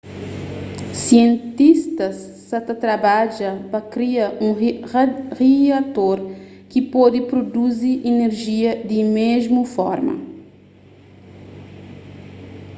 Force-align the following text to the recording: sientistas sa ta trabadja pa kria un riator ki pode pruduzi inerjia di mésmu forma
sientistas 1.05 2.15
sa 2.49 2.59
ta 2.67 2.73
trabadja 2.83 3.49
pa 3.71 3.79
kria 3.93 4.25
un 4.45 4.51
riator 5.41 6.17
ki 6.71 6.79
pode 6.93 7.19
pruduzi 7.31 7.91
inerjia 8.11 8.71
di 8.89 8.99
mésmu 9.17 9.61
forma 9.75 10.15